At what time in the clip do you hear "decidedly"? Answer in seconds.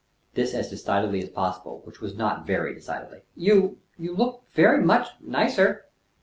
0.67-1.21, 2.73-3.21